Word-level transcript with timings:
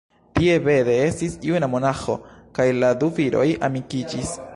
Tie 0.37 0.53
Bede 0.67 0.95
estis 1.09 1.35
juna 1.49 1.69
monaĥo, 1.73 2.15
kaj 2.59 2.65
la 2.79 2.89
du 3.05 3.11
viroj 3.21 3.45
amikiĝis. 3.69 4.33